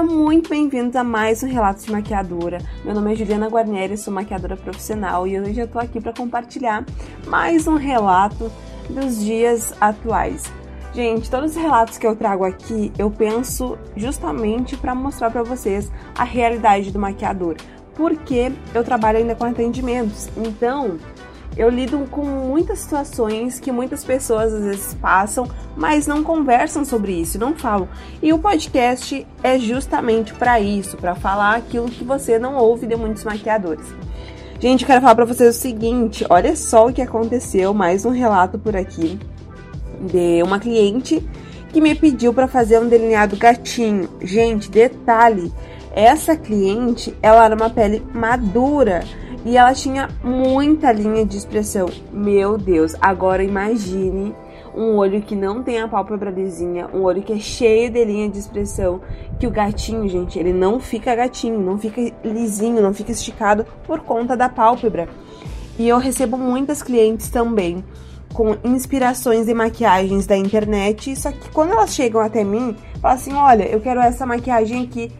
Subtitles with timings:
[0.00, 2.56] Sejam muito bem-vindos a mais um Relatos de Maquiadora.
[2.82, 6.86] Meu nome é Juliana Guarnieri, sou maquiadora profissional e hoje eu tô aqui para compartilhar
[7.26, 8.50] mais um relato
[8.88, 10.50] dos dias atuais.
[10.94, 15.92] Gente, todos os relatos que eu trago aqui, eu penso justamente para mostrar para vocês
[16.16, 17.56] a realidade do maquiador,
[17.94, 20.30] porque eu trabalho ainda com atendimentos.
[20.34, 20.96] Então,
[21.56, 27.12] eu lido com muitas situações que muitas pessoas às vezes passam, mas não conversam sobre
[27.12, 27.88] isso, não falam.
[28.22, 32.96] E o podcast é justamente para isso, para falar aquilo que você não ouve de
[32.96, 33.86] muitos maquiadores.
[34.60, 38.58] Gente, quero falar para vocês o seguinte, olha só o que aconteceu, mais um relato
[38.58, 39.18] por aqui
[40.00, 41.26] de uma cliente
[41.72, 44.08] que me pediu para fazer um delineado gatinho.
[44.20, 45.52] Gente, detalhe,
[45.94, 49.02] essa cliente, ela era uma pele madura
[49.44, 51.88] e ela tinha muita linha de expressão.
[52.12, 54.34] Meu Deus, agora imagine
[54.74, 58.28] um olho que não tem a pálpebra lisinha, um olho que é cheio de linha
[58.28, 59.00] de expressão,
[59.38, 64.00] que o gatinho, gente, ele não fica gatinho, não fica lisinho, não fica esticado por
[64.00, 65.08] conta da pálpebra.
[65.78, 67.84] E eu recebo muitas clientes também
[68.32, 73.32] com inspirações e maquiagens da internet, só que quando elas chegam até mim, falam assim:
[73.34, 75.10] "Olha, eu quero essa maquiagem aqui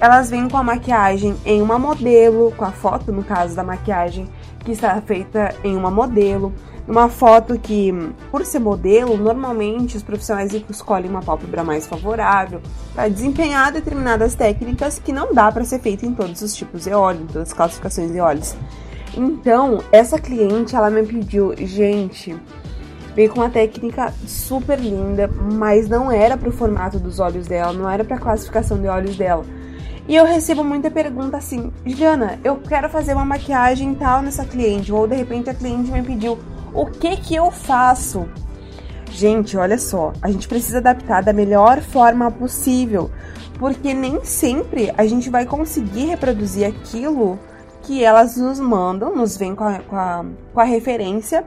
[0.00, 4.28] elas vêm com a maquiagem em uma modelo, com a foto, no caso da maquiagem,
[4.60, 6.52] que está feita em uma modelo.
[6.86, 7.90] Uma foto que,
[8.30, 12.60] por ser modelo, normalmente os profissionais escolhem uma pálpebra mais favorável
[12.94, 16.92] para desempenhar determinadas técnicas que não dá para ser feita em todos os tipos de
[16.92, 18.54] óleo, em todas as classificações de óleos.
[19.16, 22.36] Então, essa cliente, ela me pediu, gente,
[23.14, 27.72] veio com uma técnica super linda, mas não era para o formato dos olhos dela,
[27.72, 29.44] não era para a classificação de olhos dela.
[30.06, 34.92] E eu recebo muita pergunta assim: Juliana, eu quero fazer uma maquiagem tal nessa cliente,
[34.92, 36.38] ou de repente a cliente me pediu
[36.74, 38.28] o que que eu faço.
[39.10, 43.10] Gente, olha só, a gente precisa adaptar da melhor forma possível,
[43.58, 47.38] porque nem sempre a gente vai conseguir reproduzir aquilo
[47.82, 51.44] que elas nos mandam, nos vem com a, com a, com a referência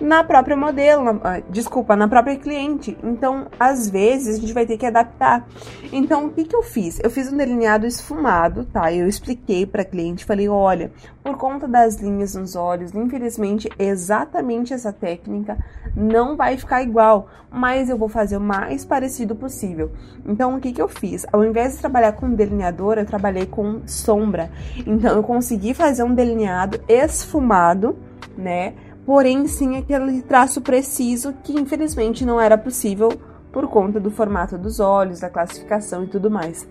[0.00, 2.96] na própria modelo, na, ah, desculpa, na própria cliente.
[3.02, 5.46] Então, às vezes, a gente vai ter que adaptar.
[5.92, 7.00] Então, o que, que eu fiz?
[7.02, 8.92] Eu fiz um delineado esfumado, tá?
[8.92, 10.90] Eu expliquei para a cliente, falei, olha,
[11.22, 15.56] por conta das linhas nos olhos, infelizmente, exatamente essa técnica
[15.94, 19.90] não vai ficar igual, mas eu vou fazer o mais parecido possível.
[20.24, 21.26] Então, o que, que eu fiz?
[21.32, 24.50] Ao invés de trabalhar com delineador, eu trabalhei com sombra.
[24.86, 27.96] Então, eu consegui fazer um delineado esfumado,
[28.36, 28.74] né?
[29.06, 33.08] Porém sim aquele traço preciso que infelizmente não era possível
[33.52, 36.68] por conta do formato dos olhos, da classificação e tudo mais.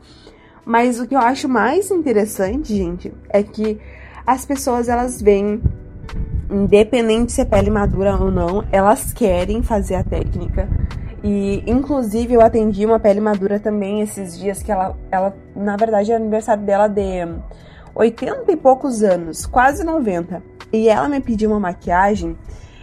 [0.66, 3.80] Mas o que eu acho mais interessante, gente, é que
[4.28, 5.62] as pessoas elas vêm
[6.52, 10.68] independente se é pele madura ou não, elas querem fazer a técnica.
[11.24, 16.12] E inclusive eu atendi uma pele madura também esses dias que ela ela na verdade
[16.12, 17.28] é aniversário dela de
[17.96, 20.55] 80 e poucos anos, quase 90.
[20.72, 22.38] E ela me pediu uma maquiagem.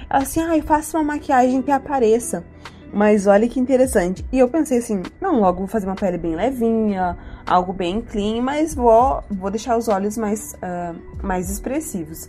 [0.09, 2.45] Ela assim, ai, faça uma maquiagem que apareça.
[2.93, 4.25] Mas olha que interessante.
[4.31, 7.17] E eu pensei assim, não, logo vou fazer uma pele bem levinha,
[7.47, 12.29] algo bem clean, mas vou, vou deixar os olhos mais, uh, mais expressivos.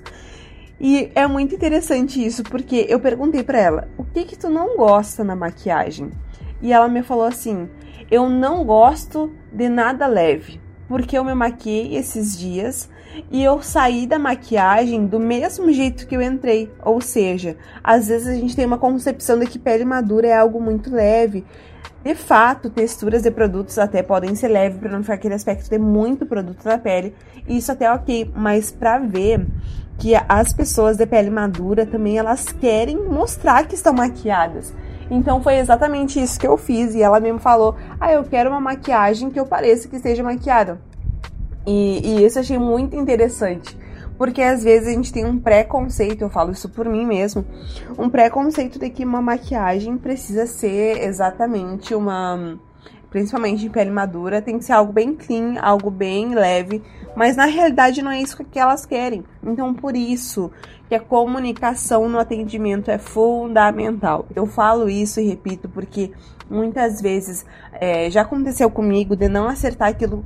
[0.80, 4.78] E é muito interessante isso, porque eu perguntei para ela, o que que tu não
[4.78, 6.12] gosta na maquiagem?
[6.62, 7.70] E ela me falou assim,
[8.10, 10.62] eu não gosto de nada leve
[10.94, 12.88] porque eu me maquiei esses dias
[13.32, 16.72] e eu saí da maquiagem do mesmo jeito que eu entrei.
[16.86, 20.62] Ou seja, às vezes a gente tem uma concepção de que pele madura é algo
[20.62, 21.44] muito leve.
[22.04, 25.80] De fato, texturas de produtos até podem ser leves para não ficar aquele aspecto de
[25.80, 27.16] muito produto na pele.
[27.48, 29.48] Isso até é ok, mas para ver
[29.98, 34.72] que as pessoas de pele madura também elas querem mostrar que estão maquiadas.
[35.10, 38.62] Então foi exatamente isso que eu fiz e ela mesmo falou: "Ah, eu quero uma
[38.62, 40.80] maquiagem que eu pareça que esteja maquiada".
[41.66, 43.78] E, e isso eu achei muito interessante,
[44.18, 47.46] porque às vezes a gente tem um preconceito, eu falo isso por mim mesmo,
[47.98, 52.60] um preconceito de que uma maquiagem precisa ser exatamente uma
[53.14, 56.82] principalmente em pele madura, tem que ser algo bem clean, algo bem leve,
[57.16, 59.24] mas na realidade não é isso que elas querem.
[59.44, 60.50] Então, por isso
[60.90, 64.26] que a comunicação no atendimento é fundamental.
[64.36, 66.12] Eu falo isso e repito porque
[66.50, 70.26] muitas vezes é, já aconteceu comigo de não acertar aquilo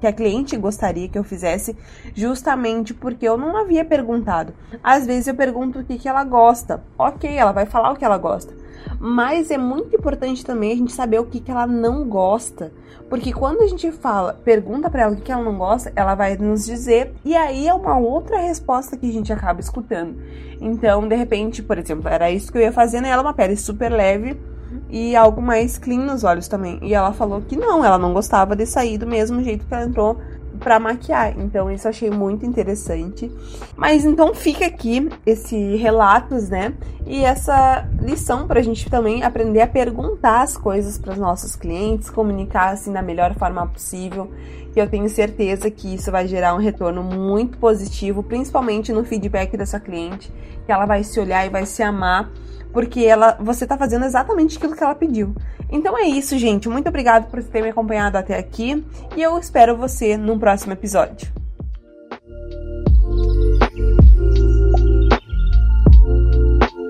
[0.00, 1.76] que a cliente gostaria que eu fizesse,
[2.14, 4.54] justamente porque eu não havia perguntado.
[4.80, 6.84] Às vezes eu pergunto o que, que ela gosta.
[6.96, 8.67] Ok, ela vai falar o que ela gosta
[8.98, 12.72] mas é muito importante também a gente saber o que, que ela não gosta.
[13.08, 16.14] Porque quando a gente fala, pergunta para ela o que, que ela não gosta, ela
[16.14, 20.16] vai nos dizer, e aí é uma outra resposta que a gente acaba escutando.
[20.60, 23.90] Então, de repente, por exemplo, era isso que eu ia fazer nela, uma pele super
[23.90, 24.38] leve,
[24.90, 26.78] e algo mais clean nos olhos também.
[26.82, 29.84] E ela falou que não, ela não gostava de sair do mesmo jeito que ela
[29.84, 30.18] entrou
[30.58, 31.38] para maquiar.
[31.38, 33.30] Então isso eu achei muito interessante.
[33.76, 36.74] Mas então fica aqui esse relatos, né?
[37.06, 41.56] E essa lição para a gente também aprender a perguntar as coisas para os nossos
[41.56, 44.30] clientes, comunicar assim da melhor forma possível.
[44.78, 49.56] E eu tenho certeza que isso vai gerar um retorno muito positivo, principalmente no feedback
[49.56, 50.32] dessa cliente,
[50.64, 52.30] que ela vai se olhar e vai se amar
[52.72, 55.34] porque ela, você tá fazendo exatamente aquilo que ela pediu.
[55.68, 56.68] Então é isso, gente.
[56.68, 58.86] Muito obrigado por ter me acompanhado até aqui
[59.16, 61.37] e eu espero você num próximo episódio.